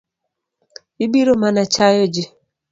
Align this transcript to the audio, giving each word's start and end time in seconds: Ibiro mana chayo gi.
Ibiro 1.05 1.33
mana 1.41 1.61
chayo 1.73 2.03
gi. 2.13 2.23